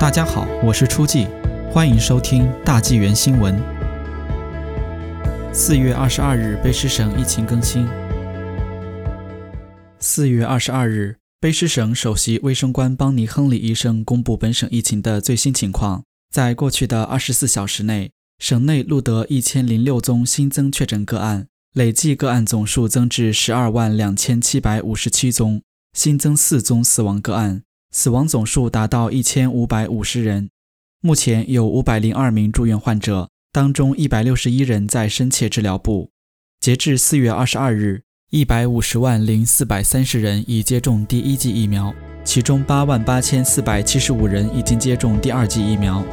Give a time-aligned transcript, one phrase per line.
[0.00, 1.26] 大家好，我是初季，
[1.72, 3.60] 欢迎收听大纪元新闻。
[5.52, 7.84] 四月二十二日，卑诗省疫情更新。
[9.98, 16.04] 四月二十二日，卑诗省首席卫生官邦尼·亨利医生公布本省疫情的最新情况。
[16.32, 25.60] 在过去的二十四小时内，省内录得一千零六宗新增确诊个案，累计个案总数增至十二万两千七百五十七宗，
[25.92, 27.62] 新增四宗死亡个案。
[27.90, 30.50] 死亡总数达到一千五百五十人，
[31.00, 36.10] 目前有五百零二名住院患者，当中一百六十一人在深切治疗部。
[36.60, 46.04] 截至四月二十二日，一百五十万零四百三十人已接种第一剂疫苗，其中八万八千四百七十五人已经接种第二剂疫苗。